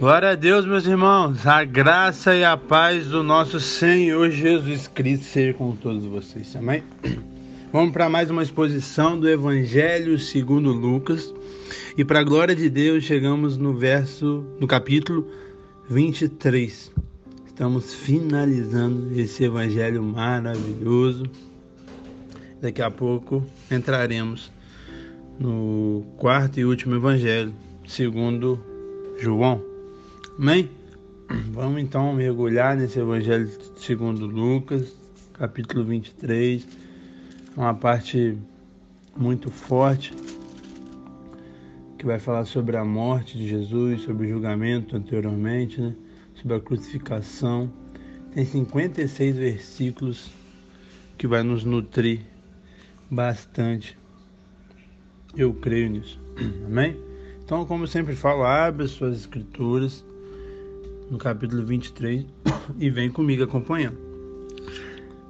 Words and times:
Glória 0.00 0.30
a 0.30 0.34
Deus, 0.34 0.64
meus 0.64 0.86
irmãos. 0.86 1.46
A 1.46 1.62
graça 1.62 2.34
e 2.34 2.42
a 2.42 2.56
paz 2.56 3.08
do 3.08 3.22
nosso 3.22 3.60
Senhor 3.60 4.30
Jesus 4.30 4.88
Cristo 4.88 5.26
seja 5.26 5.52
com 5.52 5.76
todos 5.76 6.06
vocês. 6.06 6.56
Amém? 6.56 6.82
Vamos 7.70 7.92
para 7.92 8.08
mais 8.08 8.30
uma 8.30 8.42
exposição 8.42 9.20
do 9.20 9.28
Evangelho 9.28 10.18
segundo 10.18 10.72
Lucas. 10.72 11.34
E 11.98 12.02
para 12.02 12.20
a 12.20 12.24
glória 12.24 12.56
de 12.56 12.70
Deus, 12.70 13.04
chegamos 13.04 13.58
no 13.58 13.74
verso, 13.74 14.42
no 14.58 14.66
capítulo 14.66 15.30
23. 15.90 16.90
Estamos 17.46 17.92
finalizando 17.92 19.20
esse 19.20 19.44
evangelho 19.44 20.02
maravilhoso. 20.02 21.24
Daqui 22.58 22.80
a 22.80 22.90
pouco 22.90 23.44
entraremos 23.70 24.50
no 25.38 26.06
quarto 26.16 26.58
e 26.58 26.64
último 26.64 26.94
evangelho, 26.94 27.52
segundo 27.86 28.58
João. 29.18 29.69
Amém? 30.40 30.70
Vamos 31.52 31.82
então 31.82 32.14
mergulhar 32.14 32.74
nesse 32.74 32.98
evangelho 32.98 33.46
segundo 33.76 34.24
Lucas, 34.24 34.96
capítulo 35.34 35.84
23. 35.84 36.66
Uma 37.54 37.74
parte 37.74 38.38
muito 39.14 39.50
forte 39.50 40.14
que 41.98 42.06
vai 42.06 42.18
falar 42.18 42.46
sobre 42.46 42.78
a 42.78 42.84
morte 42.86 43.36
de 43.36 43.46
Jesus, 43.46 44.00
sobre 44.00 44.28
o 44.28 44.30
julgamento 44.30 44.96
anteriormente, 44.96 45.78
né? 45.78 45.94
sobre 46.36 46.56
a 46.56 46.60
crucificação. 46.60 47.70
Tem 48.32 48.46
56 48.46 49.36
versículos 49.36 50.30
que 51.18 51.26
vai 51.26 51.42
nos 51.42 51.64
nutrir 51.64 52.22
bastante. 53.10 53.98
Eu 55.36 55.52
creio 55.52 55.90
nisso. 55.90 56.18
Amém? 56.64 56.96
Então, 57.44 57.66
como 57.66 57.86
sempre 57.86 58.16
falo, 58.16 58.42
abre 58.42 58.86
as 58.86 58.92
suas 58.92 59.18
escrituras 59.18 60.02
no 61.10 61.18
capítulo 61.18 61.64
23 61.66 62.24
e 62.78 62.88
vem 62.88 63.10
comigo 63.10 63.42
acompanhando. 63.42 63.98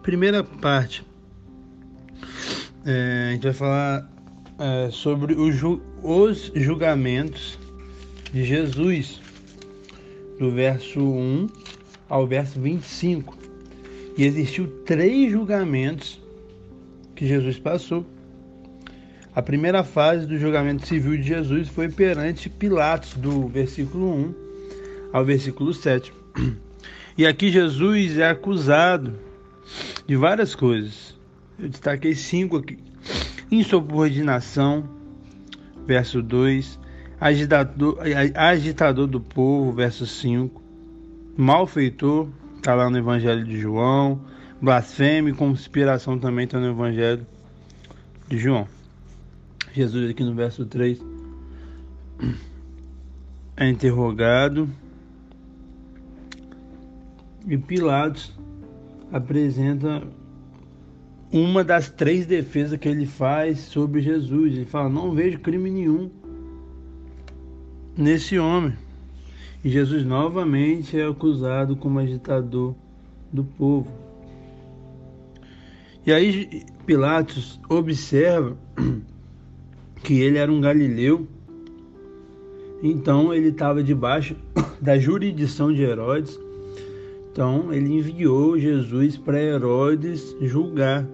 Primeira 0.02 0.44
parte, 0.44 1.02
é, 2.84 3.28
a 3.28 3.32
gente 3.32 3.44
vai 3.44 3.52
falar 3.54 4.10
é, 4.58 4.90
sobre 4.90 5.34
ju 5.50 5.80
os 6.02 6.52
julgamentos 6.54 7.58
de 8.32 8.44
Jesus, 8.44 9.20
do 10.38 10.50
verso 10.50 11.00
1 11.00 11.48
ao 12.08 12.26
verso 12.26 12.60
25. 12.60 13.38
E 14.16 14.24
existiu 14.24 14.66
três 14.84 15.32
julgamentos 15.32 16.20
que 17.14 17.26
Jesus 17.26 17.58
passou. 17.58 18.04
A 19.34 19.40
primeira 19.40 19.84
fase 19.84 20.26
do 20.26 20.36
julgamento 20.36 20.86
civil 20.86 21.16
de 21.16 21.22
Jesus 21.22 21.68
foi 21.68 21.88
perante 21.88 22.50
Pilatos, 22.50 23.14
do 23.14 23.46
versículo 23.46 24.12
1 24.12 24.49
ao 25.12 25.24
versículo 25.24 25.72
7. 25.72 26.12
E 27.18 27.26
aqui 27.26 27.50
Jesus 27.50 28.16
é 28.16 28.28
acusado 28.28 29.12
de 30.06 30.16
várias 30.16 30.54
coisas. 30.54 31.18
Eu 31.58 31.68
destaquei 31.68 32.14
cinco 32.14 32.56
aqui 32.56 32.78
insubordinação, 33.50 34.88
verso 35.86 36.22
2, 36.22 36.78
agitador, 37.20 37.98
agitador 38.34 39.06
do 39.06 39.20
povo, 39.20 39.72
verso 39.72 40.06
5, 40.06 40.62
malfeitor, 41.36 42.28
está 42.56 42.74
lá 42.74 42.88
no 42.88 42.98
Evangelho 42.98 43.44
de 43.44 43.58
João, 43.58 44.20
blasfêmia 44.62 45.32
e 45.32 45.36
conspiração 45.36 46.18
também 46.18 46.44
está 46.44 46.60
no 46.60 46.70
Evangelho 46.70 47.26
de 48.28 48.38
João. 48.38 48.68
Jesus 49.72 50.10
aqui 50.10 50.22
no 50.22 50.34
verso 50.34 50.64
3 50.64 51.00
é 53.56 53.68
interrogado 53.68 54.68
e 57.50 57.58
Pilatos 57.58 58.32
apresenta 59.12 60.04
uma 61.32 61.64
das 61.64 61.90
três 61.90 62.24
defesas 62.24 62.78
que 62.78 62.88
ele 62.88 63.06
faz 63.06 63.58
sobre 63.58 64.00
Jesus. 64.00 64.54
Ele 64.54 64.64
fala: 64.64 64.88
Não 64.88 65.10
vejo 65.10 65.40
crime 65.40 65.68
nenhum 65.68 66.08
nesse 67.98 68.38
homem. 68.38 68.72
E 69.64 69.68
Jesus 69.68 70.04
novamente 70.04 70.96
é 70.96 71.04
acusado 71.04 71.74
como 71.74 71.98
agitador 71.98 72.76
do 73.32 73.42
povo. 73.42 73.90
E 76.06 76.12
aí 76.12 76.64
Pilatos 76.86 77.60
observa 77.68 78.56
que 80.04 80.20
ele 80.20 80.38
era 80.38 80.52
um 80.52 80.60
galileu, 80.60 81.26
então 82.80 83.34
ele 83.34 83.48
estava 83.48 83.82
debaixo 83.82 84.36
da 84.80 84.96
jurisdição 84.96 85.72
de 85.72 85.82
Herodes. 85.82 86.38
Então 87.32 87.72
ele 87.72 87.94
enviou 87.94 88.58
Jesus 88.58 89.16
para 89.16 89.40
Herodes 89.40 90.36
julgar 90.40 91.06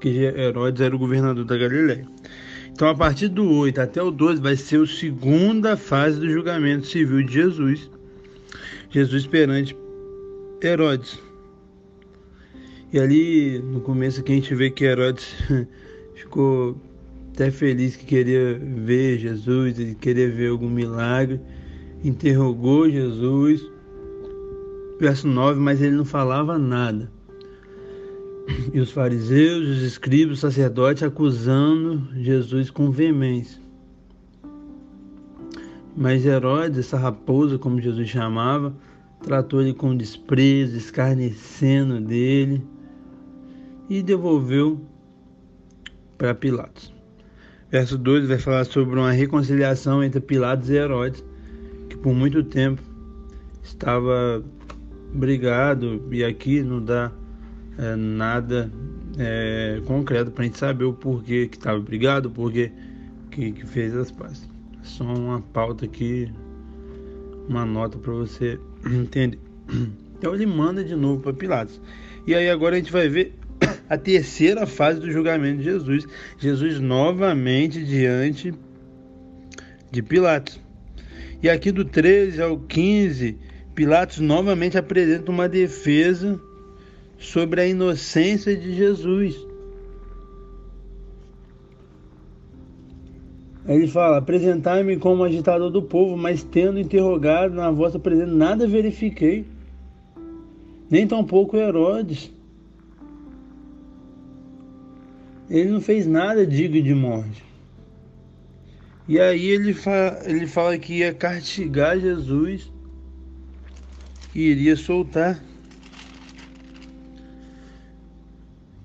porque 0.00 0.08
Herodes 0.08 0.80
era 0.80 0.96
o 0.96 0.98
governador 0.98 1.44
da 1.44 1.58
Galiléia. 1.58 2.06
Então, 2.72 2.88
a 2.88 2.94
partir 2.94 3.28
do 3.28 3.46
8 3.46 3.82
até 3.82 4.02
o 4.02 4.10
12 4.10 4.40
vai 4.40 4.56
ser 4.56 4.80
a 4.80 4.86
segunda 4.86 5.76
fase 5.76 6.18
do 6.18 6.30
julgamento 6.30 6.86
civil 6.86 7.22
de 7.22 7.34
Jesus. 7.34 7.90
Jesus 8.88 9.26
perante 9.26 9.76
Herodes. 10.64 11.20
E 12.90 12.98
ali 12.98 13.58
no 13.58 13.82
começo 13.82 14.22
que 14.22 14.32
a 14.32 14.34
gente 14.34 14.54
vê 14.54 14.70
que 14.70 14.84
Herodes 14.84 15.34
ficou 16.16 16.80
até 17.34 17.50
feliz 17.50 17.94
que 17.94 18.06
queria 18.06 18.58
ver 18.58 19.18
Jesus, 19.18 19.78
ele 19.78 19.94
queria 19.94 20.30
ver 20.30 20.48
algum 20.48 20.70
milagre, 20.70 21.38
interrogou 22.02 22.88
Jesus. 22.88 23.70
Verso 25.00 25.26
9, 25.26 25.58
mas 25.58 25.80
ele 25.80 25.96
não 25.96 26.04
falava 26.04 26.58
nada. 26.58 27.10
E 28.74 28.78
os 28.78 28.90
fariseus, 28.90 29.66
os 29.66 29.82
escribas, 29.82 30.34
os 30.34 30.40
sacerdotes 30.40 31.02
acusando 31.02 32.06
Jesus 32.16 32.68
com 32.68 32.90
veemência. 32.90 33.58
Mas 35.96 36.26
Herodes, 36.26 36.78
essa 36.78 36.98
raposa, 36.98 37.58
como 37.58 37.80
Jesus 37.80 38.10
chamava, 38.10 38.74
tratou 39.22 39.62
ele 39.62 39.72
com 39.72 39.96
desprezo, 39.96 40.76
escarnecendo 40.76 41.98
dele 41.98 42.62
e 43.88 44.02
devolveu 44.02 44.80
para 46.18 46.34
Pilatos. 46.34 46.92
Verso 47.70 47.96
2 47.96 48.28
vai 48.28 48.38
falar 48.38 48.64
sobre 48.64 48.98
uma 48.98 49.12
reconciliação 49.12 50.04
entre 50.04 50.20
Pilatos 50.20 50.68
e 50.68 50.74
Herodes, 50.74 51.24
que 51.88 51.96
por 51.96 52.12
muito 52.12 52.42
tempo 52.44 52.82
estava 53.62 54.44
brigado, 55.12 56.02
e 56.10 56.24
aqui 56.24 56.62
não 56.62 56.82
dá 56.82 57.10
é, 57.78 57.96
nada 57.96 58.70
é, 59.18 59.80
concreto 59.86 60.30
para 60.30 60.42
a 60.42 60.46
gente 60.46 60.58
saber 60.58 60.84
o 60.84 60.92
porquê 60.92 61.48
que 61.48 61.56
estava 61.56 61.80
brigado, 61.80 62.28
o 62.28 62.32
porquê 62.32 62.70
que, 63.30 63.52
que 63.52 63.66
fez 63.66 63.94
as 63.94 64.10
pazes. 64.10 64.48
Só 64.82 65.04
uma 65.04 65.40
pauta 65.40 65.84
aqui, 65.84 66.30
uma 67.48 67.64
nota 67.64 67.98
para 67.98 68.12
você 68.12 68.58
entender. 68.86 69.38
Então 70.20 70.34
ele 70.34 70.44
manda 70.44 70.84
de 70.84 70.94
novo 70.94 71.22
para 71.22 71.32
Pilatos. 71.32 71.80
E 72.26 72.34
aí 72.34 72.50
agora 72.50 72.74
a 72.74 72.78
gente 72.78 72.92
vai 72.92 73.08
ver 73.08 73.38
a 73.88 73.96
terceira 73.96 74.66
fase 74.66 75.00
do 75.00 75.10
julgamento 75.10 75.60
de 75.60 75.64
Jesus. 75.64 76.06
Jesus 76.36 76.78
novamente 76.78 77.82
diante 77.82 78.52
de 79.90 80.02
Pilatos. 80.02 80.60
E 81.42 81.48
aqui 81.48 81.72
do 81.72 81.86
13 81.86 82.42
ao 82.42 82.58
15, 82.58 83.38
Pilatos 83.80 84.18
novamente 84.18 84.76
apresenta 84.76 85.30
uma 85.30 85.48
defesa 85.48 86.38
sobre 87.18 87.62
a 87.62 87.66
inocência 87.66 88.54
de 88.54 88.74
Jesus. 88.74 89.34
Ele 93.66 93.88
fala: 93.88 94.18
Apresentai-me 94.18 94.98
como 94.98 95.24
agitador 95.24 95.70
do 95.70 95.80
povo, 95.80 96.14
mas 96.14 96.42
tendo 96.42 96.78
interrogado 96.78 97.54
na 97.54 97.70
vossa 97.70 97.98
presença, 97.98 98.30
nada 98.30 98.66
verifiquei, 98.66 99.46
nem 100.90 101.06
tampouco 101.06 101.56
Herodes. 101.56 102.30
Ele 105.48 105.70
não 105.70 105.80
fez 105.80 106.06
nada 106.06 106.46
digno 106.46 106.82
de 106.82 106.94
morte. 106.94 107.42
E 109.08 109.18
aí 109.18 109.46
ele 109.46 109.74
ele 110.26 110.46
fala 110.46 110.76
que 110.76 110.98
ia 110.98 111.14
castigar 111.14 111.98
Jesus 111.98 112.70
e 114.34 114.40
iria 114.42 114.76
soltar. 114.76 115.40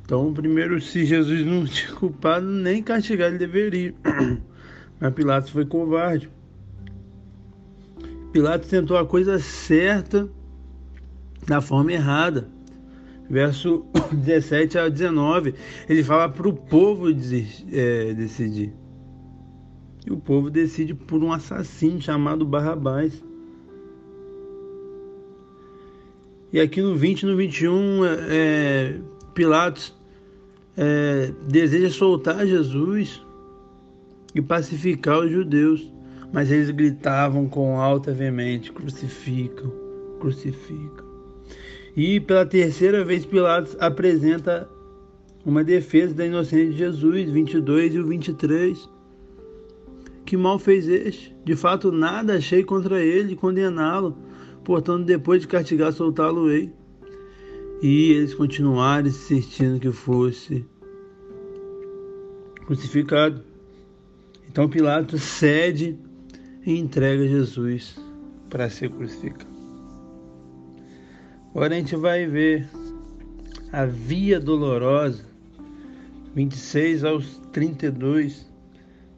Então, 0.04 0.32
primeiro, 0.34 0.80
se 0.80 1.04
Jesus 1.04 1.46
não 1.46 1.66
tinha 1.68 1.94
culpado, 1.94 2.46
nem 2.46 2.82
castigar 2.82 3.30
ele 3.30 3.40
deveria. 3.40 3.94
Mas 5.00 5.14
Pilatos 5.14 5.50
foi 5.50 5.66
covarde. 5.66 6.30
Pilatos 8.32 8.70
tentou 8.70 8.98
a 8.98 9.06
coisa 9.06 9.40
certa 9.40 10.30
da 11.48 11.60
forma 11.60 11.92
errada. 11.92 12.48
Verso 13.28 13.84
17 14.14 14.78
a 14.78 14.90
19, 14.90 15.56
ele 15.90 16.04
fala 16.04 16.30
para 16.30 16.48
o 16.48 16.54
povo 16.54 17.08
é, 17.10 18.14
decidir. 18.14 18.74
E 20.06 20.12
o 20.12 20.18
povo 20.18 20.52
decide 20.52 20.94
por 20.94 21.24
um 21.24 21.32
assassino 21.32 22.00
chamado 22.00 22.46
Barrabás. 22.46 23.24
E 26.56 26.62
aqui 26.62 26.82
no 26.82 26.96
20 26.96 27.24
e 27.24 27.26
no 27.26 27.36
21, 27.36 28.06
é, 28.30 28.96
Pilatos 29.34 29.94
é, 30.78 31.34
deseja 31.50 31.90
soltar 31.90 32.48
Jesus 32.48 33.22
e 34.34 34.42
pacificar 34.42 35.20
os 35.20 35.30
judeus, 35.30 35.92
mas 36.32 36.50
eles 36.50 36.70
gritavam 36.72 37.46
com 37.50 37.78
alta 37.78 38.14
veemente: 38.14 38.72
crucificam, 38.72 39.70
crucificam. 40.22 41.06
E 41.94 42.22
pela 42.22 42.46
terceira 42.46 43.04
vez, 43.04 43.26
Pilatos 43.26 43.76
apresenta 43.78 44.66
uma 45.46 45.62
defesa 45.62 46.14
da 46.14 46.26
inocência 46.26 46.72
de 46.72 46.78
Jesus, 46.78 47.32
22 47.32 47.96
e 47.96 48.00
o 48.00 48.08
23. 48.08 48.90
Que 50.26 50.38
mal 50.38 50.58
fez 50.58 50.88
este? 50.88 51.36
De 51.44 51.54
fato, 51.54 51.92
nada 51.92 52.38
achei 52.38 52.64
contra 52.64 53.04
ele 53.04 53.36
condená-lo, 53.36 54.18
portanto, 54.66 55.06
depois 55.06 55.42
de 55.42 55.48
castigar, 55.48 55.94
soltá-lo-ei. 55.94 56.74
E 57.82 58.12
eles 58.12 58.34
continuaram 58.34 59.08
insistindo 59.08 59.80
que 59.80 59.92
fosse 59.92 60.66
crucificado. 62.66 63.44
Então 64.50 64.68
Pilatos 64.68 65.22
cede 65.22 65.98
e 66.66 66.78
entrega 66.78 67.28
Jesus 67.28 67.96
para 68.50 68.70
ser 68.70 68.90
crucificado. 68.90 69.54
Agora 71.52 71.74
a 71.74 71.78
gente 71.78 71.96
vai 71.96 72.26
ver 72.26 72.68
a 73.72 73.86
via 73.86 74.40
dolorosa, 74.40 75.26
26 76.34 77.04
aos 77.04 77.38
32. 77.52 78.50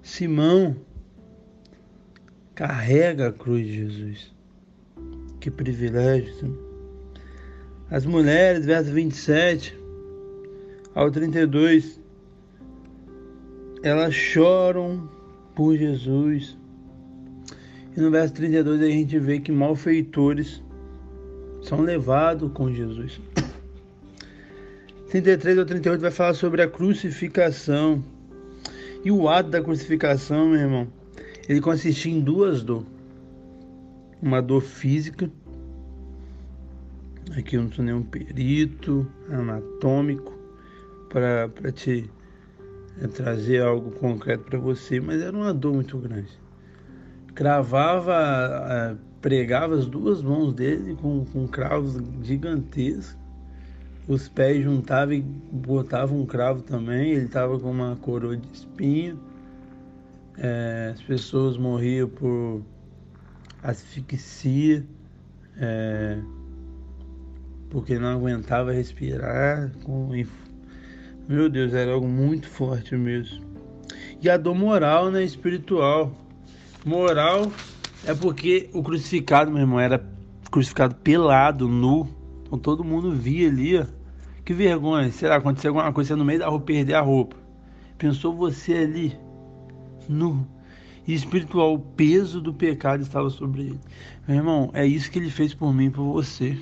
Simão 0.02 0.76
carrega 2.54 3.30
a 3.30 3.32
cruz 3.32 3.66
de 3.66 3.74
Jesus. 3.74 4.37
Que 5.40 5.52
privilégio. 5.52 6.58
As 7.90 8.06
mulheres, 8.06 8.66
verso 8.66 8.92
27 8.92 9.78
ao 10.94 11.10
32, 11.10 12.02
elas 13.84 14.14
choram 14.14 15.10
por 15.56 15.78
Jesus. 15.78 16.58
E 17.96 18.02
no 18.02 18.12
verso 18.12 18.34
32 18.34 18.82
a 18.82 18.88
gente 18.88 19.18
vê 19.20 19.40
que 19.40 19.52
malfeitores 19.52 20.62
são 21.62 21.82
levados 21.82 22.52
com 22.52 22.74
Jesus. 22.74 23.22
33 25.10 25.60
ao 25.60 25.66
38 25.66 26.02
vai 26.02 26.12
falar 26.12 26.34
sobre 26.34 26.62
a 26.62 26.68
crucificação. 26.68 28.04
E 29.06 29.12
o 29.12 29.30
ato 29.30 29.50
da 29.50 29.62
crucificação, 29.62 30.50
meu 30.50 30.60
irmão, 30.60 30.88
ele 31.48 31.62
consistia 31.62 32.12
em 32.12 32.20
duas 32.20 32.62
dores. 32.62 32.97
Uma 34.22 34.42
dor 34.42 34.62
física, 34.62 35.30
aqui 37.38 37.56
eu 37.56 37.64
não 37.64 37.72
sou 37.72 37.86
nenhum 37.86 38.02
perito 38.02 39.06
anatômico 39.30 40.34
para 41.10 41.72
te 41.72 42.10
é, 43.00 43.08
trazer 43.08 43.62
algo 43.62 43.92
concreto 43.92 44.44
para 44.46 44.58
você, 44.58 45.00
mas 45.00 45.22
era 45.22 45.36
uma 45.36 45.54
dor 45.54 45.76
muito 45.76 45.98
grande. 46.00 46.32
Cravava, 47.36 48.16
é, 48.70 48.96
pregava 49.22 49.76
as 49.76 49.86
duas 49.86 50.22
mãos 50.22 50.54
dele 50.54 50.96
com, 50.96 51.24
com 51.26 51.48
cravos 51.48 52.02
gigantescos, 52.24 53.16
os 54.08 54.28
pés 54.30 54.64
juntavam 54.64 55.14
e 55.14 55.22
botavam 55.22 56.22
um 56.22 56.26
cravo 56.26 56.62
também, 56.64 57.12
ele 57.12 57.26
estava 57.26 57.60
com 57.60 57.70
uma 57.70 57.96
coroa 57.98 58.38
de 58.38 58.48
espinho. 58.52 59.20
É, 60.38 60.92
as 60.94 61.02
pessoas 61.02 61.58
morriam 61.58 62.08
por 62.08 62.62
asfixia, 63.68 64.86
é, 65.58 66.18
porque 67.70 68.00
não 68.00 68.10
aguentava 68.10 68.72
respirar. 68.72 69.72
Com, 69.84 70.10
meu 71.28 71.50
Deus, 71.50 71.74
era 71.74 71.92
algo 71.92 72.08
muito 72.08 72.48
forte 72.48 72.96
mesmo. 72.96 73.46
E 74.22 74.30
a 74.30 74.38
dor 74.38 74.56
moral, 74.56 75.12
né, 75.12 75.24
espiritual. 75.24 76.16
Moral 76.86 77.52
é 78.06 78.14
porque 78.14 78.70
o 78.74 78.82
crucificado, 78.82 79.52
meu 79.52 79.62
irmão, 79.62 79.80
era 79.80 80.02
crucificado 80.50 80.96
pelado, 80.96 81.68
nu. 81.68 82.08
Então 82.46 82.58
todo 82.58 82.86
mundo 82.86 83.12
via 83.12 83.50
ali, 83.50 83.78
ó. 83.78 83.86
Que 84.46 84.54
vergonha, 84.54 85.12
será 85.12 85.36
acontecer 85.36 85.68
alguma 85.68 85.92
coisa 85.92 86.16
no 86.16 86.24
meio 86.24 86.40
da 86.40 86.48
rua, 86.48 86.62
perder 86.62 86.94
a 86.94 87.02
roupa. 87.02 87.36
Pensou 87.98 88.34
você 88.34 88.76
ali, 88.76 89.20
nu 90.08 90.48
e 91.08 91.14
espiritual. 91.14 91.74
O 91.74 91.80
peso 91.80 92.42
do 92.42 92.54
pecado 92.54 93.02
estava 93.02 93.30
sobre 93.30 93.62
ele. 93.62 93.80
Meu 94.28 94.38
irmão, 94.38 94.70
é 94.74 94.86
isso 94.86 95.10
que 95.10 95.18
ele 95.18 95.30
fez 95.30 95.54
por 95.54 95.74
mim 95.74 95.86
e 95.86 95.90
por 95.90 96.04
você. 96.04 96.58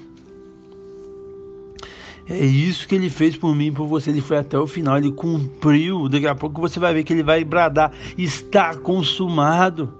É 2.27 2.43
isso 2.43 2.87
que 2.87 2.95
ele 2.95 3.09
fez 3.09 3.35
por 3.35 3.55
mim 3.55 3.67
e 3.67 3.71
por 3.71 3.87
você. 3.87 4.09
Ele 4.09 4.21
foi 4.21 4.37
até 4.37 4.57
o 4.57 4.67
final, 4.67 4.97
ele 4.97 5.11
cumpriu. 5.11 6.07
Daqui 6.07 6.27
a 6.27 6.35
pouco 6.35 6.61
você 6.61 6.79
vai 6.79 6.93
ver 6.93 7.03
que 7.03 7.13
ele 7.13 7.23
vai 7.23 7.43
bradar: 7.43 7.91
está 8.17 8.75
consumado. 8.75 9.93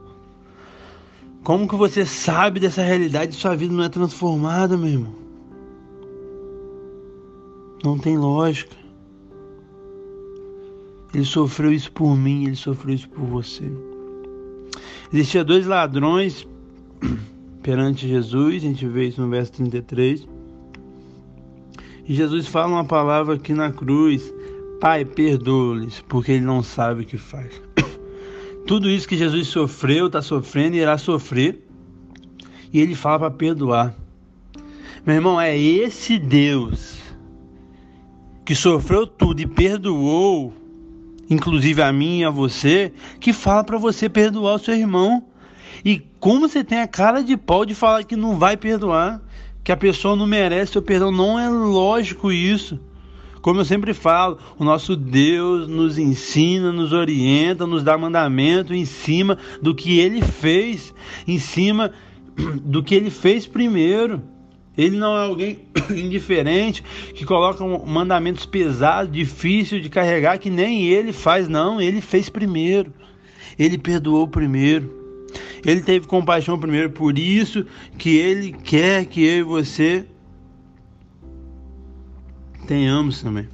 Como 1.44 1.68
que 1.68 1.76
você 1.76 2.06
sabe 2.06 2.60
dessa 2.60 2.82
realidade? 2.82 3.36
Sua 3.36 3.56
vida 3.56 3.74
não 3.74 3.84
é 3.84 3.90
transformada, 3.90 4.76
meu 4.76 4.90
irmão. 4.90 5.16
Não 7.84 8.00
tem 8.00 8.18
lógica. 8.18 8.76
Ele 11.14 11.24
sofreu 11.24 11.72
isso 11.72 11.92
por 11.92 12.18
mim, 12.18 12.46
ele 12.46 12.56
sofreu 12.56 12.96
isso 12.96 13.08
por 13.08 13.24
você. 13.26 13.72
Existia 15.14 15.44
dois 15.44 15.66
ladrões 15.66 16.48
perante 17.62 18.08
Jesus, 18.08 18.56
a 18.56 18.68
gente 18.68 18.88
vê 18.88 19.08
isso 19.08 19.22
no 19.22 19.30
verso 19.30 19.52
33. 19.54 20.28
E 22.08 22.14
Jesus 22.14 22.48
fala 22.48 22.68
uma 22.68 22.86
palavra 22.86 23.36
aqui 23.36 23.54
na 23.54 23.72
cruz: 23.72 24.34
Pai, 24.80 25.06
perdoa-lhes, 25.06 26.04
porque 26.08 26.34
ele 26.34 26.46
não 26.46 26.62
sabe 26.62 27.04
o 27.04 27.06
que 27.06 27.18
faz. 27.18 27.62
Tudo 28.68 28.90
isso 28.90 29.08
que 29.08 29.18
Jesus 29.18 29.48
sofreu, 29.48 30.08
está 30.08 30.22
sofrendo 30.22 30.76
e 30.76 30.80
irá 30.80 30.98
sofrer. 30.98 31.62
E 32.74 32.80
ele 32.80 32.96
fala 32.96 33.20
para 33.20 33.32
perdoar. 33.32 33.96
Meu 35.06 35.16
irmão, 35.16 35.40
é 35.40 35.58
esse 35.58 36.18
Deus 36.18 37.00
que 38.44 38.54
sofreu 38.54 39.08
tudo 39.08 39.42
e 39.42 39.48
perdoou 39.48 40.54
inclusive 41.30 41.82
a 41.82 41.92
mim 41.92 42.20
e 42.20 42.26
a 42.26 42.30
você, 42.30 42.94
que 43.20 43.34
fala 43.34 43.64
para 43.64 43.78
você 43.78 44.10
perdoar 44.10 44.56
o 44.56 44.60
seu 44.60 44.74
irmão. 44.74 45.24
E 45.84 46.02
como 46.20 46.48
você 46.48 46.64
tem 46.64 46.80
a 46.80 46.88
cara 46.88 47.24
de 47.24 47.38
pau 47.38 47.66
de 47.66 47.76
falar 47.76 48.04
que 48.04 48.16
não 48.16 48.38
vai 48.38 48.58
perdoar, 48.58 49.22
que 49.64 49.72
a 49.72 49.78
pessoa 49.78 50.16
não 50.16 50.28
merece 50.28 50.74
seu 50.74 50.82
perdão, 50.82 51.12
não 51.12 51.40
é 51.40 51.50
lógico 51.50 52.32
isso. 52.32 52.80
Como 53.42 53.60
eu 53.60 53.66
sempre 53.66 53.94
falo, 53.94 54.40
o 54.58 54.64
nosso 54.64 54.96
Deus 54.96 55.68
nos 55.68 56.00
ensina, 56.00 56.72
nos 56.72 56.92
orienta, 56.92 57.68
nos 57.68 57.84
dá 57.84 57.96
mandamento 57.96 58.74
em 58.74 58.86
cima 58.86 59.38
do 59.62 59.76
que 59.76 60.00
ele 60.00 60.22
fez, 60.24 60.94
em 61.28 61.38
cima 61.38 61.92
do 62.64 62.82
que 62.82 62.96
ele 62.96 63.12
fez 63.12 63.46
primeiro. 63.46 64.24
Ele 64.78 64.98
não 64.98 65.18
é 65.18 65.26
alguém 65.26 65.60
indiferente 65.90 66.84
que 67.14 67.26
coloca 67.26 67.64
mandamentos 67.66 68.46
pesados, 68.46 69.12
difíceis 69.12 69.82
de 69.82 69.90
carregar, 69.90 70.38
que 70.38 70.50
nem 70.50 70.88
ele 70.88 71.14
faz, 71.14 71.48
não. 71.48 71.80
Ele 71.80 72.02
fez 72.02 72.30
primeiro. 72.30 72.94
Ele 73.58 73.78
perdoou 73.78 74.28
primeiro. 74.28 74.94
Ele 75.66 75.82
teve 75.82 76.08
compaixão 76.08 76.60
primeiro. 76.60 76.90
Por 76.90 77.18
isso 77.18 77.66
que 77.98 78.18
ele 78.18 78.52
quer 78.52 79.06
que 79.06 79.24
eu 79.24 79.38
e 79.40 79.44
você 79.44 80.06
tenhamos 82.68 83.22
também. 83.22 83.48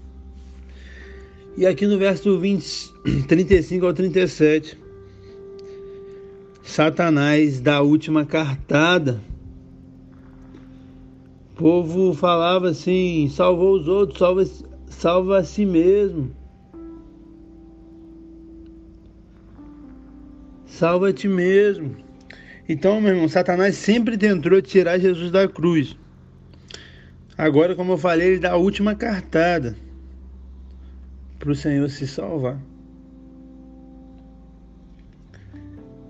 E 1.57 1.65
aqui 1.65 1.85
no 1.85 1.97
verso 1.97 2.39
20, 2.39 2.91
35 3.27 3.85
ao 3.85 3.93
37, 3.93 4.77
Satanás 6.63 7.59
dá 7.59 7.75
a 7.75 7.81
última 7.81 8.25
cartada 8.25 9.21
povo 11.61 12.13
falava 12.13 12.69
assim: 12.69 13.29
salvou 13.29 13.79
os 13.79 13.87
outros, 13.87 14.17
salva, 14.17 14.45
salva 14.87 15.37
a 15.37 15.43
si 15.43 15.65
mesmo. 15.65 16.31
Salva 20.65 21.09
a 21.09 21.13
ti 21.13 21.27
mesmo. 21.27 21.95
Então, 22.67 22.99
meu 22.99 23.13
irmão, 23.13 23.29
Satanás 23.29 23.75
sempre 23.75 24.17
tentou 24.17 24.61
tirar 24.61 24.97
Jesus 24.97 25.29
da 25.29 25.47
cruz. 25.47 25.95
Agora, 27.37 27.75
como 27.75 27.93
eu 27.93 27.97
falei, 27.97 28.29
ele 28.29 28.39
dá 28.39 28.51
a 28.51 28.57
última 28.57 28.95
cartada 28.95 29.75
para 31.37 31.51
o 31.51 31.55
Senhor 31.55 31.89
se 31.89 32.07
salvar. 32.07 32.59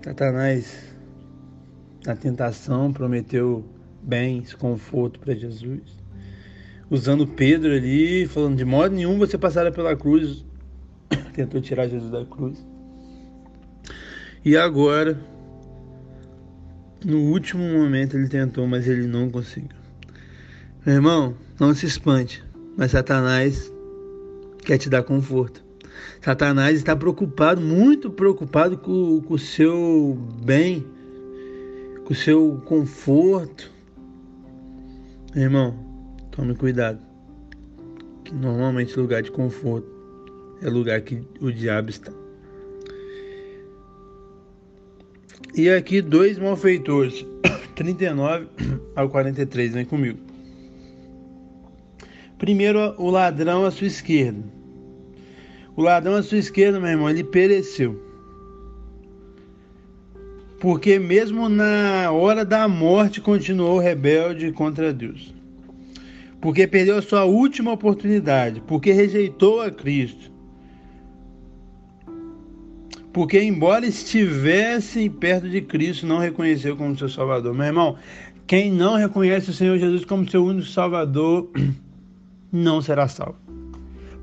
Satanás, 0.04 0.94
na 2.04 2.16
tentação, 2.16 2.92
prometeu 2.92 3.64
bens, 4.02 4.54
conforto 4.54 5.18
para 5.20 5.34
Jesus. 5.34 5.80
Usando 6.90 7.26
Pedro 7.26 7.72
ali, 7.72 8.26
falando 8.26 8.56
de 8.56 8.64
modo 8.64 8.94
nenhum 8.94 9.18
você 9.18 9.38
passará 9.38 9.70
pela 9.70 9.96
cruz. 9.96 10.44
Tentou 11.32 11.60
tirar 11.60 11.88
Jesus 11.88 12.10
da 12.10 12.24
cruz. 12.24 12.64
E 14.44 14.56
agora, 14.56 15.18
no 17.04 17.18
último 17.18 17.62
momento 17.62 18.16
ele 18.16 18.28
tentou, 18.28 18.66
mas 18.66 18.88
ele 18.88 19.06
não 19.06 19.30
conseguiu. 19.30 19.70
Meu 20.84 20.96
irmão, 20.96 21.36
não 21.60 21.72
se 21.74 21.86
espante, 21.86 22.42
mas 22.76 22.90
Satanás 22.90 23.72
quer 24.64 24.78
te 24.78 24.90
dar 24.90 25.04
conforto. 25.04 25.62
Satanás 26.20 26.76
está 26.76 26.96
preocupado, 26.96 27.60
muito 27.60 28.10
preocupado 28.10 28.76
com 28.78 29.22
o 29.28 29.38
seu 29.38 30.18
bem, 30.44 30.84
com 32.04 32.12
o 32.12 32.16
seu 32.16 32.60
conforto. 32.64 33.70
Irmão, 35.34 35.74
tome 36.30 36.54
cuidado. 36.54 37.00
Que 38.22 38.34
normalmente 38.34 38.98
lugar 38.98 39.22
de 39.22 39.30
conforto 39.30 39.88
é 40.62 40.68
lugar 40.68 41.00
que 41.00 41.22
o 41.40 41.50
diabo 41.50 41.88
está. 41.88 42.12
E 45.54 45.70
aqui 45.70 46.02
dois 46.02 46.38
malfeitores, 46.38 47.26
39 47.74 48.46
ao 48.94 49.08
43, 49.08 49.72
vem 49.72 49.84
comigo. 49.86 50.18
Primeiro, 52.36 52.94
o 52.98 53.10
ladrão 53.10 53.64
à 53.64 53.70
sua 53.70 53.86
esquerda. 53.86 54.42
O 55.74 55.80
ladrão 55.82 56.16
à 56.16 56.22
sua 56.22 56.38
esquerda, 56.38 56.78
meu 56.78 56.90
irmão, 56.90 57.08
ele 57.08 57.24
pereceu. 57.24 58.11
Porque 60.62 60.96
mesmo 60.96 61.48
na 61.48 62.12
hora 62.12 62.44
da 62.44 62.68
morte 62.68 63.20
continuou 63.20 63.80
rebelde 63.80 64.52
contra 64.52 64.92
Deus. 64.92 65.34
Porque 66.40 66.68
perdeu 66.68 66.98
a 66.98 67.02
sua 67.02 67.24
última 67.24 67.72
oportunidade, 67.72 68.62
porque 68.64 68.92
rejeitou 68.92 69.60
a 69.60 69.72
Cristo. 69.72 70.30
Porque 73.12 73.42
embora 73.42 73.84
estivesse 73.84 75.10
perto 75.10 75.50
de 75.50 75.60
Cristo, 75.62 76.06
não 76.06 76.18
reconheceu 76.18 76.76
como 76.76 76.96
seu 76.96 77.08
Salvador. 77.08 77.52
Meu 77.52 77.66
irmão, 77.66 77.96
quem 78.46 78.70
não 78.70 78.94
reconhece 78.94 79.50
o 79.50 79.52
Senhor 79.52 79.76
Jesus 79.80 80.04
como 80.04 80.30
seu 80.30 80.44
único 80.44 80.68
Salvador, 80.68 81.50
não 82.52 82.80
será 82.80 83.08
salvo. 83.08 83.34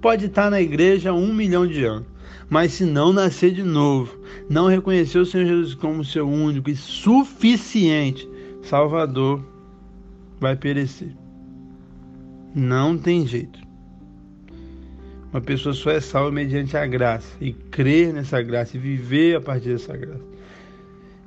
Pode 0.01 0.27
estar 0.27 0.49
na 0.49 0.61
igreja 0.61 1.11
um 1.11 1.33
milhão 1.33 1.67
de 1.67 1.83
anos, 1.83 2.07
mas 2.49 2.73
se 2.73 2.85
não 2.85 3.13
nascer 3.13 3.51
de 3.51 3.63
novo, 3.63 4.17
não 4.49 4.67
reconhecer 4.67 5.19
o 5.19 5.25
Senhor 5.25 5.45
Jesus 5.45 5.75
como 5.75 6.03
seu 6.03 6.27
único 6.27 6.69
e 6.69 6.75
suficiente 6.75 8.27
Salvador, 8.63 9.43
vai 10.39 10.55
perecer. 10.55 11.11
Não 12.53 12.97
tem 12.97 13.25
jeito. 13.25 13.59
Uma 15.31 15.41
pessoa 15.41 15.73
só 15.73 15.91
é 15.91 15.99
salva 15.99 16.31
mediante 16.31 16.75
a 16.75 16.85
graça 16.85 17.31
e 17.39 17.53
crer 17.53 18.13
nessa 18.13 18.41
graça 18.41 18.75
e 18.75 18.79
viver 18.79 19.37
a 19.37 19.41
partir 19.41 19.69
dessa 19.69 19.95
graça. 19.95 20.23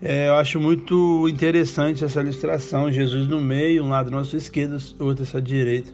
É, 0.00 0.28
eu 0.28 0.34
acho 0.34 0.58
muito 0.60 1.28
interessante 1.28 2.04
essa 2.04 2.20
ilustração: 2.20 2.90
Jesus 2.90 3.28
no 3.28 3.40
meio, 3.40 3.84
um 3.84 3.88
ladrão 3.88 4.18
à 4.18 4.24
sua 4.24 4.38
esquerda, 4.38 4.78
outro 4.98 5.22
à 5.22 5.26
sua 5.26 5.40
direita. 5.40 5.92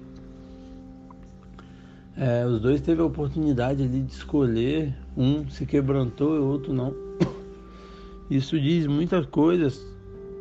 É, 2.21 2.45
os 2.45 2.61
dois 2.61 2.81
teve 2.81 3.01
a 3.01 3.05
oportunidade 3.05 3.81
ali 3.81 4.03
de 4.03 4.13
escolher, 4.13 4.93
um 5.17 5.49
se 5.49 5.65
quebrantou 5.65 6.35
e 6.35 6.41
o 6.41 6.47
outro 6.47 6.73
não. 6.73 6.93
Isso 8.29 8.59
diz 8.59 8.89
muitas 8.89 9.25
coisas 9.27 9.87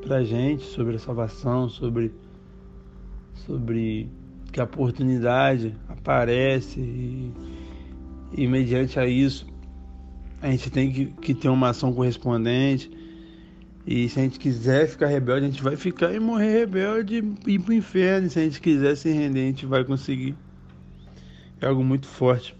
pra 0.01 0.23
gente 0.23 0.65
sobre 0.65 0.95
a 0.95 0.99
salvação, 0.99 1.69
sobre, 1.69 2.11
sobre 3.45 4.09
que 4.51 4.59
a 4.59 4.63
oportunidade 4.63 5.75
aparece 5.87 6.79
e, 6.79 7.31
e 8.33 8.47
mediante 8.47 8.99
a 8.99 9.05
isso 9.05 9.45
a 10.41 10.49
gente 10.49 10.71
tem 10.71 10.91
que, 10.91 11.05
que 11.05 11.33
ter 11.35 11.49
uma 11.49 11.69
ação 11.69 11.93
correspondente. 11.93 12.89
E 13.85 14.09
se 14.09 14.19
a 14.19 14.23
gente 14.23 14.39
quiser 14.39 14.87
ficar 14.87 15.07
rebelde, 15.07 15.45
a 15.45 15.49
gente 15.49 15.63
vai 15.63 15.75
ficar 15.75 16.11
e 16.11 16.19
morrer 16.19 16.51
rebelde 16.59 17.23
e 17.45 17.51
ir 17.53 17.59
pro 17.59 17.71
inferno. 17.71 18.27
E 18.27 18.29
se 18.31 18.39
a 18.39 18.43
gente 18.43 18.59
quiser 18.59 18.95
se 18.97 19.11
render, 19.11 19.41
a 19.41 19.45
gente 19.45 19.65
vai 19.65 19.83
conseguir 19.83 20.35
é 21.61 21.67
algo 21.67 21.83
muito 21.83 22.07
forte. 22.07 22.55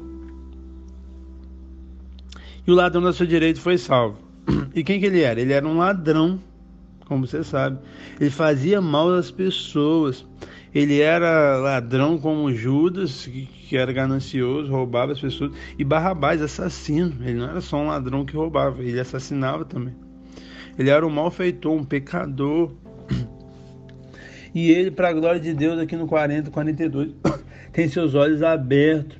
E 2.65 2.71
o 2.71 2.75
ladrão 2.75 3.01
da 3.01 3.13
sua 3.13 3.25
direita 3.25 3.59
foi 3.59 3.77
salvo. 3.77 4.17
E 4.75 4.83
quem 4.83 4.99
que 4.99 5.05
ele 5.07 5.21
era? 5.21 5.41
Ele 5.41 5.53
era 5.53 5.67
um 5.67 5.77
ladrão, 5.77 6.39
como 7.05 7.25
você 7.25 7.43
sabe. 7.43 7.79
Ele 8.19 8.29
fazia 8.29 8.79
mal 8.79 9.09
às 9.13 9.31
pessoas. 9.31 10.25
Ele 10.75 10.99
era 10.99 11.57
ladrão 11.57 12.17
como 12.17 12.53
Judas, 12.53 13.25
que, 13.25 13.75
era 13.75 13.91
ganancioso, 13.91 14.71
roubava 14.71 15.13
as 15.13 15.19
pessoas. 15.19 15.51
E 15.79 15.83
Barrabás, 15.83 16.41
assassino. 16.41 17.15
Ele 17.21 17.39
não 17.39 17.49
era 17.49 17.61
só 17.61 17.77
um 17.77 17.87
ladrão 17.87 18.25
que 18.25 18.35
roubava, 18.35 18.83
ele 18.83 18.99
assassinava 18.99 19.65
também. 19.65 19.95
Ele 20.77 20.89
era 20.89 21.05
um 21.07 21.09
malfeitor, 21.09 21.73
um 21.73 21.83
pecador. 21.83 22.71
E 24.55 24.71
ele, 24.71 24.89
para 24.89 25.09
a 25.09 25.13
glória 25.13 25.39
de 25.39 25.53
Deus, 25.53 25.77
aqui 25.77 25.95
no 25.95 26.07
40, 26.07 26.49
42, 26.49 27.11
tem 27.71 27.87
seus 27.87 28.15
olhos 28.15 28.41
abertos 28.41 29.17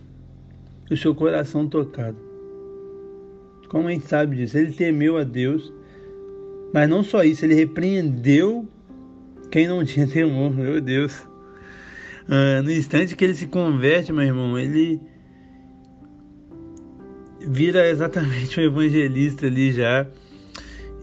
e 0.90 0.94
o 0.94 0.98
seu 0.98 1.14
coração 1.14 1.68
tocado. 1.68 2.18
Como 3.70 3.88
a 3.88 3.92
gente 3.92 4.08
sabe 4.08 4.38
disso? 4.38 4.58
Ele 4.58 4.72
temeu 4.72 5.18
a 5.18 5.24
Deus, 5.24 5.74
mas 6.74 6.90
não 6.90 7.04
só 7.04 7.24
isso, 7.24 7.46
ele 7.46 7.56
repreendeu 7.56 8.68
quem 9.52 9.68
não 9.68 9.84
tinha 9.84 10.08
temor, 10.08 10.54
meu 10.54 10.80
Deus. 10.82 11.22
Ah, 12.30 12.62
no 12.62 12.72
instante 12.72 13.16
que 13.16 13.24
ele 13.24 13.36
se 13.36 13.48
converte, 13.48 14.12
meu 14.12 14.24
irmão, 14.24 14.60
ele 14.60 15.00
vira 17.40 17.90
exatamente 17.90 18.60
um 18.60 18.64
evangelista 18.64 19.46
ali 19.46 19.72
já 19.72 20.06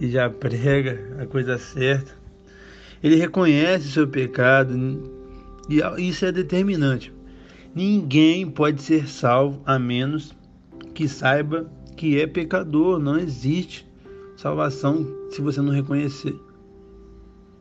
e 0.00 0.10
já 0.10 0.28
prega 0.28 1.16
a 1.18 1.26
coisa 1.26 1.56
certa. 1.56 2.12
Ele 3.02 3.16
reconhece 3.16 3.88
o 3.88 3.90
seu 3.90 4.08
pecado 4.08 4.74
e 5.68 6.08
isso 6.08 6.26
é 6.26 6.32
determinante. 6.32 7.13
Ninguém 7.74 8.48
pode 8.48 8.80
ser 8.82 9.08
salvo 9.08 9.60
a 9.66 9.80
menos 9.80 10.32
que 10.94 11.08
saiba 11.08 11.68
que 11.96 12.20
é 12.20 12.26
pecador. 12.26 13.00
Não 13.00 13.18
existe 13.18 13.84
salvação 14.36 15.04
se 15.30 15.40
você 15.40 15.60
não 15.60 15.72
reconhecer. 15.72 16.36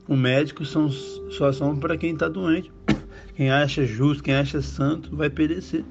O 0.07 0.15
médico 0.15 0.65
são, 0.65 0.91
só 0.91 1.51
são 1.51 1.75
para 1.75 1.97
quem 1.97 2.13
está 2.13 2.29
doente. 2.29 2.71
Quem 3.35 3.49
acha 3.49 3.83
justo, 3.83 4.21
quem 4.21 4.35
acha 4.35 4.61
santo, 4.61 5.15
vai 5.15 5.27
perecer. 5.27 5.83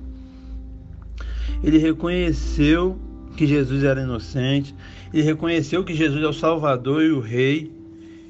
Ele 1.61 1.77
reconheceu 1.77 2.97
que 3.37 3.49
Jesus 3.49 3.83
era 3.83 4.03
inocente. 4.03 4.73
Ele 5.13 5.25
reconheceu 5.25 5.83
que 5.83 5.93
Jesus 5.93 6.23
é 6.23 6.29
o 6.29 6.33
Salvador 6.33 7.03
e 7.03 7.11
o 7.11 7.19
Rei. 7.19 7.73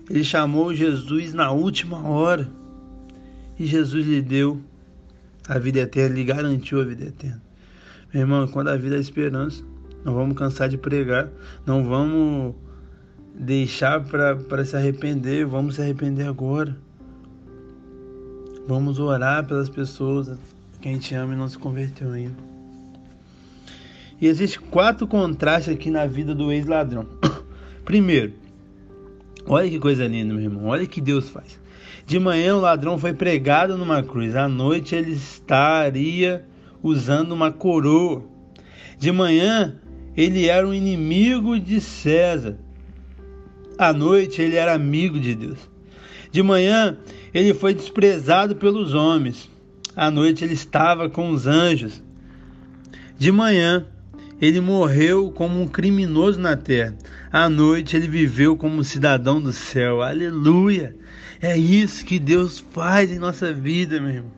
Ele 0.08 0.24
chamou 0.24 0.74
Jesus 0.74 1.34
na 1.34 1.52
última 1.52 2.08
hora. 2.08 2.50
E 3.58 3.66
Jesus 3.66 4.06
lhe 4.06 4.22
deu 4.22 4.62
a 5.48 5.58
vida 5.58 5.80
eterna, 5.80 6.16
Ele 6.16 6.24
garantiu 6.24 6.80
a 6.80 6.84
vida 6.84 7.04
eterna. 7.04 7.42
Meu 8.12 8.22
irmão, 8.22 8.46
quando 8.46 8.68
a 8.68 8.76
vida 8.76 8.96
é 8.96 9.00
esperança, 9.00 9.64
não 10.04 10.14
vamos 10.14 10.36
cansar 10.36 10.68
de 10.68 10.76
pregar, 10.76 11.28
não 11.64 11.84
vamos 11.84 12.54
deixar 13.34 14.02
para 14.04 14.64
se 14.64 14.76
arrepender, 14.76 15.46
vamos 15.46 15.76
se 15.76 15.82
arrepender 15.82 16.26
agora. 16.26 16.76
Vamos 18.66 18.98
orar 18.98 19.46
pelas 19.46 19.68
pessoas 19.68 20.30
que 20.80 20.88
a 20.88 20.92
gente 20.92 21.14
ama 21.14 21.34
e 21.34 21.36
não 21.36 21.48
se 21.48 21.58
converteu 21.58 22.12
ainda. 22.12 22.36
E 24.20 24.26
existe 24.26 24.60
quatro 24.60 25.06
contrastes 25.06 25.74
aqui 25.74 25.90
na 25.90 26.06
vida 26.06 26.34
do 26.34 26.52
ex-ladrão. 26.52 27.06
Primeiro, 27.84 28.34
olha 29.46 29.68
que 29.68 29.80
coisa 29.80 30.06
linda, 30.06 30.32
meu 30.32 30.44
irmão, 30.44 30.66
olha 30.66 30.86
que 30.86 31.00
Deus 31.00 31.28
faz. 31.28 31.58
De 32.06 32.18
manhã 32.18 32.56
o 32.56 32.60
ladrão 32.60 32.98
foi 32.98 33.12
pregado 33.12 33.76
numa 33.76 34.02
cruz, 34.02 34.34
à 34.34 34.48
noite 34.48 34.94
ele 34.94 35.12
estaria 35.12 36.44
usando 36.82 37.32
uma 37.32 37.50
coroa. 37.50 38.24
De 38.98 39.10
manhã 39.12 39.76
ele 40.16 40.46
era 40.46 40.66
um 40.66 40.74
inimigo 40.74 41.58
de 41.58 41.80
César, 41.80 42.56
à 43.78 43.92
noite 43.92 44.42
ele 44.42 44.56
era 44.56 44.74
amigo 44.74 45.18
de 45.18 45.34
Deus. 45.34 45.58
De 46.30 46.42
manhã 46.42 46.96
ele 47.32 47.54
foi 47.54 47.74
desprezado 47.74 48.56
pelos 48.56 48.94
homens, 48.94 49.50
à 49.94 50.10
noite 50.10 50.44
ele 50.44 50.54
estava 50.54 51.08
com 51.08 51.30
os 51.30 51.46
anjos. 51.46 52.02
De 53.18 53.30
manhã 53.30 53.86
ele 54.42 54.60
morreu 54.60 55.30
como 55.30 55.60
um 55.62 55.68
criminoso 55.68 56.40
na 56.40 56.56
terra, 56.56 56.96
à 57.30 57.48
noite 57.48 57.96
ele 57.96 58.08
viveu 58.08 58.56
como 58.56 58.76
um 58.76 58.82
cidadão 58.82 59.40
do 59.40 59.52
céu. 59.52 60.02
Aleluia! 60.02 60.96
É 61.40 61.56
isso 61.56 62.04
que 62.04 62.18
Deus 62.18 62.58
faz 62.58 63.12
em 63.12 63.20
nossa 63.20 63.52
vida, 63.52 64.00
meu 64.00 64.10
irmão. 64.10 64.32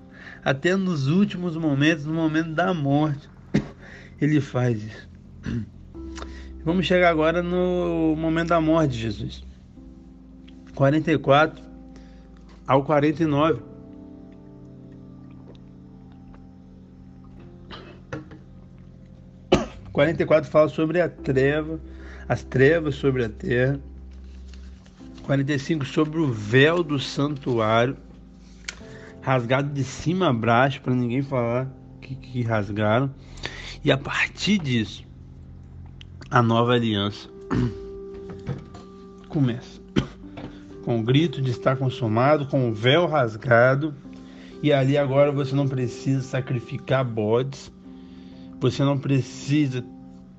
Até 0.44 0.76
nos 0.76 1.06
últimos 1.08 1.56
momentos, 1.56 2.04
no 2.04 2.12
momento 2.12 2.50
da 2.50 2.74
morte, 2.74 3.30
Ele 4.20 4.40
faz 4.42 4.82
isso. 4.84 5.08
Vamos 6.64 6.86
chegar 6.86 7.10
agora 7.10 7.42
no 7.42 8.14
momento 8.16 8.48
da 8.48 8.60
morte 8.60 8.92
de 8.92 9.00
Jesus. 9.00 9.44
44 10.74 11.62
ao 12.66 12.84
49. 12.84 13.73
Quarenta 19.94 20.24
e 20.24 20.26
quatro 20.26 20.50
fala 20.50 20.68
sobre 20.68 21.00
a 21.00 21.08
treva, 21.08 21.78
as 22.28 22.42
trevas 22.42 22.96
sobre 22.96 23.26
a 23.26 23.28
terra. 23.28 23.78
45 25.22 25.84
sobre 25.84 26.18
o 26.18 26.26
véu 26.26 26.82
do 26.82 26.98
santuário. 26.98 27.96
rasgado 29.22 29.72
de 29.72 29.84
cima 29.84 30.30
a 30.30 30.32
baixo, 30.32 30.80
para 30.80 30.92
ninguém 30.92 31.22
falar 31.22 31.72
que, 32.00 32.16
que 32.16 32.42
rasgaram. 32.42 33.14
E 33.84 33.92
a 33.92 33.96
partir 33.96 34.58
disso, 34.58 35.04
a 36.28 36.42
nova 36.42 36.72
aliança 36.72 37.30
começa. 39.28 39.80
Com 40.84 40.98
o 40.98 41.02
grito 41.04 41.40
de 41.40 41.52
estar 41.52 41.76
consumado, 41.76 42.46
com 42.46 42.68
o 42.68 42.74
véu 42.74 43.06
rasgado. 43.06 43.94
E 44.60 44.72
ali 44.72 44.98
agora 44.98 45.30
você 45.30 45.54
não 45.54 45.68
precisa 45.68 46.20
sacrificar 46.20 47.04
bodes. 47.04 47.72
Você 48.64 48.82
não 48.82 48.96
precisa 48.96 49.84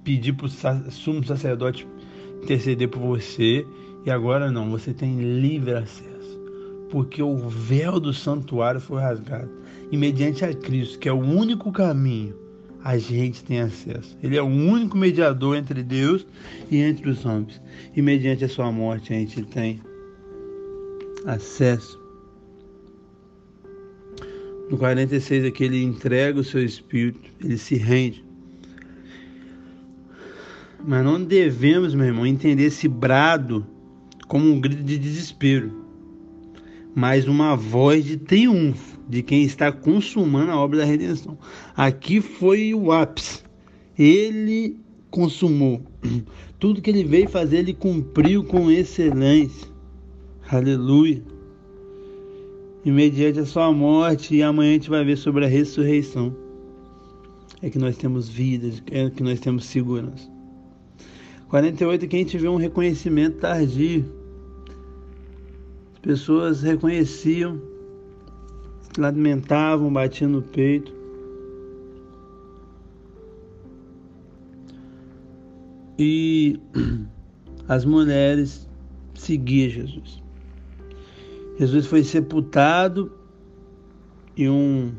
pedir 0.03 0.34
para 0.34 0.48
o 0.48 0.91
sumo 0.91 1.24
sacerdote 1.24 1.88
interceder 2.41 2.89
por 2.89 3.00
você. 3.00 3.63
E 4.03 4.10
agora 4.10 4.51
não, 4.51 4.72
você 4.72 4.96
tem 4.96 5.39
livre 5.39 5.75
acesso. 5.75 6.41
Porque 6.89 7.22
o 7.22 7.38
véu 7.48 8.00
do 8.00 8.12
santuário 8.12 8.82
foi 8.82 9.00
rasgado. 9.00 9.51
E 9.91 9.96
mediante 9.96 10.44
a 10.44 10.51
Cristo, 10.51 10.98
que 10.98 11.08
é 11.08 11.13
o 11.13 11.20
único 11.20 11.72
caminho, 11.72 12.34
a 12.84 12.98
gente 12.98 13.44
tem 13.44 13.62
acesso. 13.62 14.17
Ele 14.24 14.36
é 14.36 14.41
o 14.41 14.48
único 14.48 14.98
mediador 14.98 15.55
entre 15.55 15.84
Deus 15.84 16.25
e 16.72 16.82
entre 16.82 17.08
os 17.08 17.24
homens. 17.27 17.62
E 17.96 18.01
mediante 18.01 18.44
a 18.44 18.50
sua 18.50 18.72
morte, 18.72 19.13
a 19.13 19.17
gente 19.17 19.44
tem 19.44 19.79
acesso. 21.27 22.03
No 24.69 24.77
46 24.77 25.45
aqui 25.45 25.63
ele 25.63 25.84
entrega 25.84 26.39
o 26.39 26.43
seu 26.43 26.63
espírito, 26.63 27.29
ele 27.43 27.57
se 27.57 27.75
rende. 27.75 28.25
Mas 30.88 31.03
não 31.03 31.24
devemos, 31.24 31.93
meu 31.93 32.05
irmão, 32.05 32.25
entender 32.25 32.63
esse 32.63 32.88
brado 32.88 33.65
como 34.27 34.51
um 34.51 34.60
grito 34.60 34.84
de 34.84 34.98
desespero, 34.98 35.72
mas 36.95 37.27
uma 37.27 37.55
voz 37.55 38.05
de 38.05 38.17
triunfo 38.17 39.00
de 39.07 39.22
quem 39.22 39.43
está 39.43 39.72
consumando 39.72 40.51
a 40.51 40.57
obra 40.57 40.79
da 40.79 40.86
redenção. 40.86 41.38
Aqui 41.75 42.22
foi 42.22 42.74
o 42.74 42.91
ápice. 42.91 43.43
Ele 43.98 44.77
consumou. 45.12 45.81
Tudo 46.60 46.81
que 46.81 46.89
ele 46.89 47.03
veio 47.03 47.29
fazer, 47.29 47.57
ele 47.57 47.74
cumpriu 47.74 48.43
com 48.43 48.72
excelência. 48.72 49.67
Aleluia. 50.50 51.22
E 52.86 52.92
mediante 52.92 53.39
a 53.39 53.46
sua 53.48 53.74
morte, 53.74 54.36
e 54.36 54.44
amanhã 54.44 54.70
a 54.70 54.74
gente 54.74 54.92
vai 54.92 55.04
ver 55.04 55.18
sobre 55.18 55.44
a 55.44 55.48
ressurreição. 55.48 56.36
É 57.60 57.68
que 57.68 57.80
nós 57.80 57.98
temos 57.98 58.30
vida, 58.30 58.70
é 58.92 59.10
que 59.10 59.24
nós 59.24 59.39
temos 59.39 59.65
segurança. 59.65 60.30
48 61.48 62.08
que 62.08 62.15
a 62.15 62.20
gente 62.20 62.38
vê 62.38 62.48
um 62.48 62.58
reconhecimento 62.58 63.39
tardio. 63.39 64.06
As 65.96 66.00
pessoas 66.00 66.62
reconheciam, 66.62 67.60
lamentavam, 69.00 69.92
batiam 69.92 70.30
no 70.30 70.44
peito. 70.44 70.94
E 75.98 76.60
as 77.68 77.84
mulheres 77.84 78.70
seguiam 79.15 79.70
Jesus. 79.72 80.25
Jesus 81.57 81.85
foi 81.85 82.03
sepultado 82.03 83.12
e 84.35 84.50
um 84.50 84.91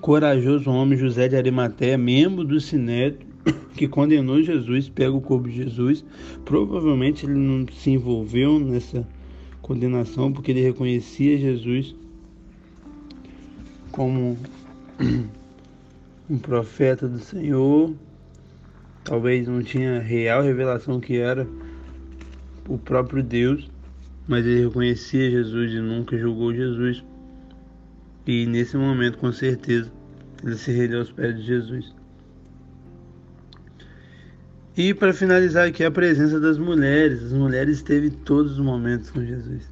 corajoso 0.00 0.70
homem, 0.70 0.98
José 0.98 1.28
de 1.28 1.36
Arimateia, 1.36 1.98
membro 1.98 2.44
do 2.44 2.60
Sinédrio, 2.60 3.26
que 3.76 3.86
condenou 3.86 4.42
Jesus, 4.42 4.88
pega 4.88 5.12
o 5.12 5.20
corpo 5.20 5.48
de 5.48 5.56
Jesus. 5.56 6.04
Provavelmente 6.44 7.26
ele 7.26 7.34
não 7.34 7.66
se 7.72 7.90
envolveu 7.90 8.58
nessa 8.58 9.06
condenação 9.60 10.32
porque 10.32 10.50
ele 10.50 10.62
reconhecia 10.62 11.38
Jesus 11.38 11.94
como 13.90 14.36
um 16.28 16.38
profeta 16.38 17.06
do 17.06 17.18
Senhor. 17.18 17.94
Talvez 19.04 19.46
não 19.46 19.62
tinha 19.62 20.00
real 20.00 20.42
revelação 20.42 20.98
que 20.98 21.18
era 21.18 21.46
o 22.68 22.78
próprio 22.78 23.22
Deus, 23.22 23.70
mas 24.26 24.44
ele 24.44 24.64
reconhecia 24.64 25.30
Jesus 25.30 25.72
e 25.72 25.80
nunca 25.80 26.16
julgou 26.16 26.54
Jesus. 26.54 27.04
E 28.26 28.46
nesse 28.46 28.76
momento, 28.76 29.18
com 29.18 29.30
certeza, 29.32 29.90
ele 30.42 30.56
se 30.56 30.72
rendeu 30.72 31.00
aos 31.00 31.12
pés 31.12 31.36
de 31.36 31.42
Jesus. 31.42 31.94
E 34.76 34.92
para 34.92 35.12
finalizar 35.12 35.68
aqui 35.68 35.84
a 35.84 35.90
presença 35.90 36.40
das 36.40 36.58
mulheres. 36.58 37.22
As 37.22 37.32
mulheres 37.32 37.76
esteve 37.76 38.10
todos 38.10 38.52
os 38.52 38.58
momentos 38.58 39.10
com 39.10 39.24
Jesus. 39.24 39.62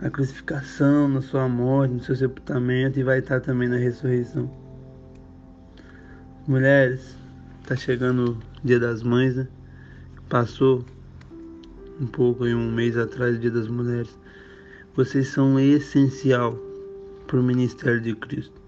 A 0.00 0.08
crucificação, 0.08 1.08
na 1.08 1.20
sua 1.20 1.48
morte, 1.48 1.94
no 1.94 2.02
seu 2.02 2.14
sepultamento 2.14 2.98
e 2.98 3.02
vai 3.02 3.18
estar 3.18 3.40
também 3.40 3.68
na 3.68 3.76
ressurreição. 3.76 4.48
Mulheres, 6.46 7.16
está 7.62 7.74
chegando 7.74 8.32
o 8.32 8.38
Dia 8.62 8.78
das 8.78 9.02
Mães, 9.02 9.34
né? 9.34 9.48
Passou 10.28 10.84
um 12.00 12.06
pouco 12.06 12.44
aí 12.44 12.54
um 12.54 12.72
mês 12.72 12.96
atrás, 12.96 13.40
Dia 13.40 13.50
das 13.50 13.68
Mulheres. 13.68 14.18
Vocês 14.94 15.28
são 15.28 15.58
essencial 15.58 16.58
para 17.26 17.40
o 17.40 17.42
ministério 17.42 18.00
de 18.00 18.14
Cristo. 18.14 18.60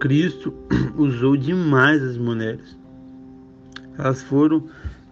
Cristo 0.00 0.54
usou 0.96 1.36
demais 1.36 2.02
as 2.02 2.16
mulheres 2.16 2.78
elas 3.98 4.22
foram 4.22 4.64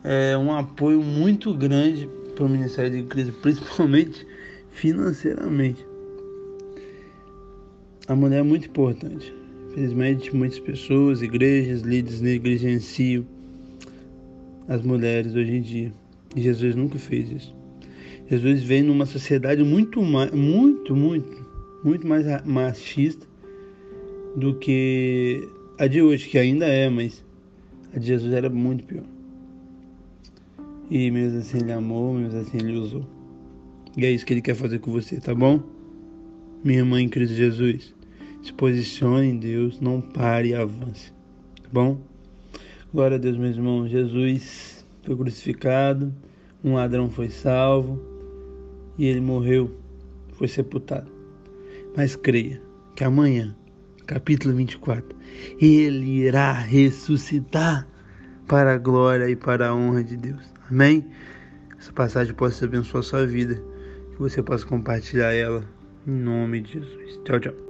é, 0.05 0.39
um 0.39 0.53
apoio 0.53 1.03
muito 1.03 1.53
grande 1.53 2.09
para 2.35 2.45
o 2.45 2.49
Ministério 2.49 3.03
de 3.03 3.03
Cristo, 3.09 3.33
principalmente 3.43 4.27
financeiramente. 4.71 5.85
A 8.07 8.15
mulher 8.15 8.41
é 8.41 8.43
muito 8.43 8.69
importante. 8.69 9.35
Infelizmente, 9.71 10.35
muitas 10.35 10.61
pessoas, 10.61 11.21
igrejas, 11.21 11.83
líderes 11.83 12.21
negligenciam 12.21 13.27
as 14.69 14.81
mulheres 14.83 15.35
hoje 15.35 15.57
em 15.57 15.61
dia. 15.61 15.93
E 16.37 16.43
Jesus 16.43 16.77
nunca 16.77 16.99
fez 16.99 17.31
isso. 17.31 17.57
Jesus 18.29 18.63
veio 18.63 18.85
numa 18.85 19.07
sociedade 19.07 19.65
muito, 19.65 20.03
muito, 20.03 20.95
muito, 20.95 21.47
muito 21.83 22.07
mais 22.07 22.27
machista 22.45 23.27
do 24.37 24.55
que 24.55 25.49
a 25.79 25.87
de 25.87 26.03
hoje, 26.03 26.29
que 26.29 26.37
ainda 26.37 26.67
é, 26.67 26.91
mas 26.91 27.25
a 27.95 27.99
de 27.99 28.07
Jesus 28.07 28.35
era 28.35 28.51
muito 28.51 28.85
pior. 28.85 29.05
E 30.91 31.11
mesmo 31.11 31.39
assim 31.39 31.57
ele 31.59 31.73
amou, 31.73 32.15
mesmo 32.15 32.39
assim 32.39 32.59
ele 32.59 32.77
usou. 32.77 33.07
E 33.97 34.05
é 34.05 34.11
isso 34.11 34.27
que 34.27 34.35
ele 34.35 34.43
quer 34.43 34.55
fazer 34.55 34.79
com 34.81 34.93
você, 34.93 35.19
tá 35.19 35.35
bom? 35.35 35.63
Minha 36.63 36.81
irmã 36.81 37.01
em 37.01 37.09
Cristo 37.09 37.35
Jesus, 37.35 37.95
se 38.43 38.53
posicione 38.53 39.29
em 39.29 39.39
Deus, 39.39 39.81
não 39.81 40.03
pare 40.03 40.51
e 40.51 40.55
avance, 40.55 41.11
tá 41.63 41.69
bom? 41.73 41.99
Glória 42.93 43.17
a 43.17 43.19
Deus, 43.19 43.39
meus 43.39 43.57
irmãos. 43.57 43.89
Jesus 43.89 44.76
foi 45.07 45.17
crucificado, 45.17 46.13
um 46.63 46.75
ladrão 46.75 47.09
foi 47.09 47.31
salvo 47.31 47.99
e 48.99 49.07
ele 49.07 49.21
morreu, 49.21 49.71
foi 50.33 50.49
sepultado. 50.49 51.11
Mas 51.97 52.15
creia 52.17 52.61
que 52.95 53.05
amanhã 53.05 53.57
capítulo 54.07 54.55
24. 54.55 55.17
Ele 55.61 56.25
irá 56.25 56.53
ressuscitar 56.53 57.87
para 58.47 58.75
a 58.75 58.79
glória 58.79 59.29
e 59.29 59.37
para 59.37 59.69
a 59.69 59.75
honra 59.75 60.03
de 60.03 60.17
Deus. 60.17 60.43
Amém? 60.71 61.05
Essa 61.79 61.93
passagem 61.93 62.35
possa 62.35 62.65
abençoar 62.65 63.01
a 63.01 63.07
sua 63.07 63.27
vida, 63.27 63.63
que 64.13 64.19
você 64.19 64.43
possa 64.43 64.65
compartilhar 64.65 65.33
ela 65.33 65.65
em 66.07 66.13
nome 66.13 66.63
de 66.63 66.75
Jesus. 66.75 67.21
Tchau, 67.25 67.41
tchau. 67.41 67.66